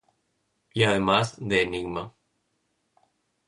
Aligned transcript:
Y 0.73 0.83
además, 0.83 1.35
de 1.37 1.61
enigma. 1.61 2.11